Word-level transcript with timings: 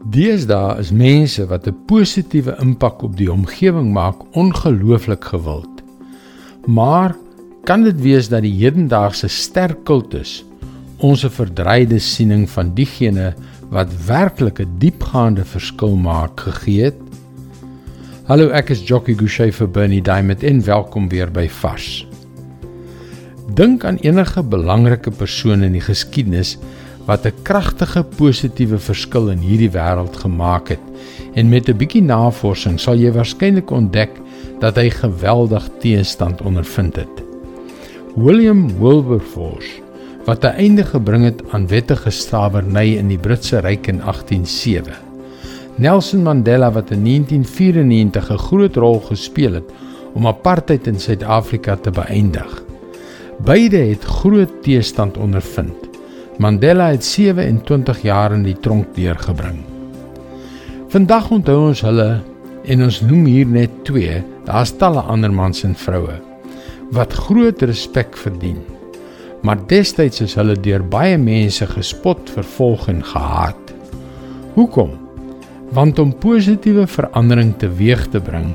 Deesdae 0.00 0.78
is 0.80 0.90
mense 0.96 1.44
wat 1.46 1.66
'n 1.68 1.76
positiewe 1.86 2.56
impak 2.60 3.02
op 3.02 3.16
die 3.16 3.32
omgewing 3.32 3.92
maak 3.92 4.16
ongelooflik 4.32 5.24
gewild. 5.24 5.82
Maar 6.66 7.16
kan 7.64 7.82
dit 7.82 8.00
wees 8.00 8.28
dat 8.28 8.42
die 8.42 8.64
hedendaagse 8.64 9.28
sterk 9.28 9.84
kultus 9.84 10.44
ons 10.96 11.24
'n 11.24 11.30
verdreide 11.30 11.98
siening 11.98 12.50
van 12.50 12.74
diegene 12.74 13.34
wat 13.68 14.06
werklik 14.06 14.60
'n 14.60 14.78
diepgaande 14.78 15.44
verskil 15.44 15.96
maak 15.96 16.40
gegee 16.40 16.82
het? 16.82 16.96
Hallo, 18.24 18.48
ek 18.48 18.70
is 18.70 18.88
Jockey 18.88 19.14
Gouchee 19.14 19.52
vir 19.52 19.68
Bernie 19.68 20.02
Diamond 20.02 20.42
en 20.42 20.64
welkom 20.64 21.08
weer 21.08 21.30
by 21.30 21.48
Vars. 21.48 22.06
Dink 23.54 23.84
aan 23.84 23.96
enige 23.96 24.42
belangrike 24.42 25.10
persoon 25.10 25.62
in 25.62 25.72
die 25.72 25.80
geskiedenis 25.84 26.58
wat 27.06 27.26
'n 27.26 27.42
kragtige 27.42 28.04
positiewe 28.16 28.78
verskil 28.78 29.30
in 29.30 29.38
hierdie 29.38 29.70
wêreld 29.70 30.16
gemaak 30.16 30.68
het. 30.68 30.84
En 31.34 31.48
met 31.48 31.68
'n 31.68 31.76
bietjie 31.76 32.02
navorsing 32.02 32.80
sal 32.80 32.94
jy 32.94 33.12
waarskynlik 33.12 33.70
ontdek 33.70 34.10
dat 34.58 34.76
hy 34.76 34.90
geweldig 34.90 35.68
teenstand 35.80 36.42
ondervind 36.42 36.96
het. 36.96 37.22
William 38.16 38.78
Wilberforce 38.78 39.80
wat 40.24 40.44
'n 40.44 40.56
einde 40.56 40.84
gebring 40.84 41.24
het 41.24 41.42
aan 41.50 41.66
wettige 41.66 42.10
slawerny 42.10 42.96
in 42.96 43.08
die 43.08 43.18
Britse 43.18 43.58
Ryk 43.58 43.86
in 43.86 44.00
1807. 44.02 44.92
Nelson 45.74 46.22
Mandela 46.22 46.72
wat 46.72 46.90
in 46.90 47.02
1994 47.02 48.30
'n 48.30 48.38
groot 48.38 48.76
rol 48.76 49.00
gespeel 49.00 49.52
het 49.52 49.72
om 50.12 50.26
apartheid 50.26 50.86
in 50.86 51.00
Suid-Afrika 51.00 51.76
te 51.76 51.90
beëindig. 51.90 52.62
Beide 53.44 53.76
het 53.76 54.04
groot 54.04 54.62
teestand 54.62 55.16
ondervind. 55.16 55.79
Mandela 56.40 56.86
het 56.88 57.04
27 57.04 57.98
jaar 58.00 58.32
in 58.32 58.46
die 58.46 58.56
tronk 58.64 58.94
deurgebring. 58.96 59.58
Vandag 60.88 61.26
onthou 61.36 61.58
ons 61.66 61.82
hulle 61.84 62.06
en 62.64 62.84
ons 62.86 63.00
noem 63.04 63.26
hier 63.28 63.50
net 63.58 63.74
twee, 63.84 64.22
daar's 64.46 64.72
talle 64.80 65.02
ander 65.12 65.32
mans 65.36 65.60
en 65.68 65.76
vroue 65.76 66.16
wat 66.96 67.12
groot 67.26 67.60
respek 67.68 68.16
verdien. 68.18 68.56
Maar 69.44 69.60
destyds 69.68 70.24
is 70.24 70.38
hulle 70.40 70.56
deur 70.58 70.80
baie 70.80 71.20
mense 71.20 71.68
gespot, 71.74 72.32
vervolg 72.32 72.88
en 72.90 73.04
gehaat. 73.04 73.74
Hoekom? 74.56 74.96
Want 75.76 76.00
om 76.02 76.16
positiewe 76.24 76.88
verandering 76.88 77.52
teweeg 77.60 78.08
te 78.10 78.18
bring, 78.18 78.48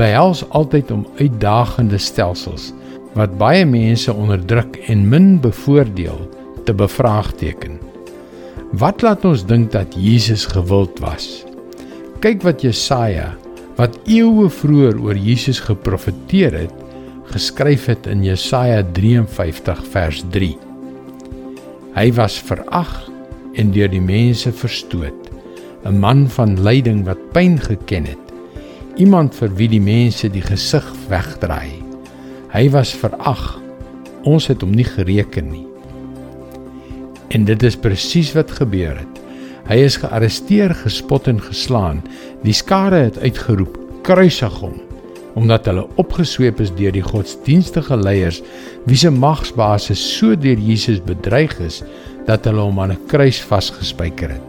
behels 0.00 0.42
altyd 0.48 0.96
om 0.96 1.06
uitdagende 1.20 2.00
stelsels 2.00 2.72
wat 3.20 3.36
baie 3.38 3.68
mense 3.68 4.10
onderdruk 4.16 4.80
en 4.88 5.06
min 5.12 5.30
bevoordeel 5.44 6.24
te 6.68 6.74
bevraagteken. 6.76 7.78
Wat 8.76 9.00
laat 9.00 9.24
ons 9.24 9.46
dink 9.48 9.70
dat 9.72 9.94
Jesus 9.96 10.44
gewild 10.52 10.98
was? 11.00 11.46
Kyk 12.20 12.42
wat 12.44 12.60
Jesaja, 12.66 13.30
wat 13.78 13.96
eeue 14.10 14.50
vroeër 14.52 14.98
oor 15.00 15.16
Jesus 15.16 15.62
geprofeteer 15.64 16.56
het, 16.66 16.74
geskryf 17.32 17.86
het 17.88 18.08
in 18.10 18.24
Jesaja 18.26 18.82
53 18.96 19.80
vers 19.94 20.20
3. 20.34 20.50
Hy 21.96 22.08
was 22.18 22.36
verag 22.50 22.92
en 23.58 23.72
deur 23.72 23.88
die 23.88 24.04
mense 24.04 24.52
verstoot, 24.52 25.30
'n 25.86 25.98
man 25.98 26.28
van 26.28 26.60
lyding 26.60 27.04
wat 27.06 27.22
pyn 27.32 27.56
geken 27.58 28.04
het, 28.04 28.24
iemand 28.96 29.34
vir 29.34 29.54
wie 29.56 29.68
die 29.68 29.80
mense 29.80 30.28
die 30.28 30.44
gesig 30.44 30.84
wegdraai. 31.08 31.80
Hy 32.52 32.68
was 32.70 32.92
verag. 32.92 33.60
Ons 34.24 34.48
het 34.48 34.60
hom 34.60 34.74
nie 34.74 34.84
gereken 34.84 35.50
nie. 35.50 35.67
En 37.28 37.44
dit 37.44 37.62
is 37.62 37.76
presies 37.76 38.32
wat 38.32 38.50
gebeur 38.50 38.96
het. 38.96 39.22
Hy 39.68 39.82
is 39.84 39.98
gearresteer, 40.00 40.72
gespot 40.74 41.26
en 41.28 41.40
geslaan. 41.44 42.02
Die 42.42 42.56
skare 42.56 43.04
het 43.10 43.18
uitgeroep: 43.18 43.78
"Kruisig 44.02 44.60
hom!" 44.60 44.78
omdat 45.38 45.68
hulle 45.70 45.86
opgesweep 46.02 46.60
is 46.60 46.72
deur 46.74 46.92
die 46.92 47.04
godsdienstige 47.04 47.96
leiers 47.96 48.40
wie 48.88 48.96
se 48.98 49.10
magsbasis 49.10 50.00
so 50.16 50.34
deur 50.34 50.58
Jesus 50.58 50.98
bedreig 51.04 51.54
is 51.62 51.82
dat 52.26 52.48
hulle 52.48 52.64
hom 52.64 52.80
aan 52.80 52.92
'n 52.92 53.06
kruis 53.06 53.38
vasgespijker 53.50 54.34
het. 54.34 54.46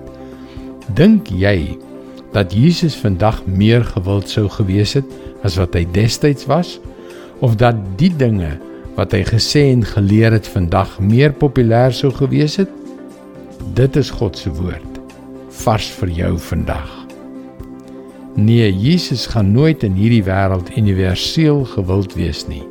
Dink 0.96 1.28
jy 1.28 1.78
dat 2.34 2.54
Jesus 2.54 2.96
vandag 2.96 3.46
meer 3.46 3.84
gewild 3.84 4.30
sou 4.30 4.48
gewees 4.50 4.94
het 4.94 5.06
as 5.44 5.58
wat 5.58 5.74
hy 5.74 5.86
destyds 5.92 6.46
was 6.46 6.80
of 7.40 7.56
dat 7.56 7.76
die 7.98 8.12
dinge 8.16 8.58
wat 9.00 9.14
hy 9.16 9.22
gesê 9.24 9.70
en 9.72 9.86
geleer 9.88 10.34
het 10.36 10.48
vandag 10.52 10.98
meer 11.00 11.32
populêr 11.32 11.94
sou 11.96 12.12
gewees 12.12 12.58
het? 12.60 12.72
Dit 13.78 13.96
is 14.00 14.12
God 14.12 14.36
se 14.36 14.52
woord 14.52 14.98
vars 15.60 15.88
vir 16.00 16.12
jou 16.16 16.34
vandag. 16.40 16.88
Nee, 18.40 18.70
Jesus 18.72 19.26
gaan 19.28 19.52
nooit 19.52 19.84
in 19.84 19.98
hierdie 20.00 20.24
wêreld 20.24 20.70
universeel 20.80 21.66
gewild 21.74 22.16
wees 22.16 22.46
nie. 22.48 22.64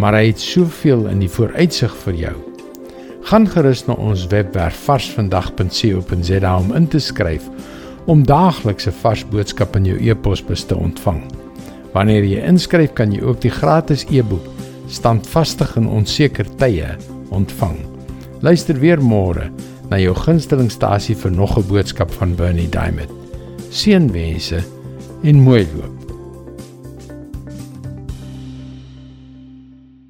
Maar 0.00 0.16
hy 0.16 0.30
het 0.30 0.40
soveel 0.40 1.04
in 1.10 1.20
die 1.20 1.28
vooruitsig 1.28 1.92
vir 2.04 2.16
jou. 2.16 2.34
Gaan 3.28 3.48
gerus 3.52 3.84
na 3.88 3.98
ons 4.00 4.24
webwerf 4.32 4.78
varsvandag.co.za 4.88 6.54
om 6.56 6.72
in 6.80 6.88
te 6.88 7.00
skryf 7.02 7.48
om 8.08 8.24
daaglikse 8.24 8.92
vars 9.02 9.26
boodskappe 9.28 9.82
in 9.82 9.90
jou 9.92 9.98
e-posbus 10.00 10.64
te 10.64 10.76
ontvang. 10.76 11.20
Wanneer 11.92 12.24
jy 12.24 12.46
inskryf, 12.48 12.94
kan 12.96 13.12
jy 13.12 13.20
ook 13.20 13.42
die 13.44 13.52
gratis 13.52 14.06
e-boek 14.08 14.57
Standvastig 14.88 15.76
in 15.76 15.88
onseker 15.88 16.48
tye 16.56 16.96
ontvang. 17.34 17.76
Luister 18.40 18.78
weer 18.80 19.00
môre 19.02 19.50
na 19.90 19.98
jou 20.00 20.14
gunstelingstasie 20.16 21.16
vir 21.16 21.32
nog 21.32 21.58
'n 21.58 21.68
boodskap 21.68 22.10
van 22.10 22.34
Bernie 22.34 22.68
Diamond. 22.68 23.10
Seënwense 23.70 24.64
en 25.22 25.42
mooi 25.42 25.66
loop. 25.76 25.97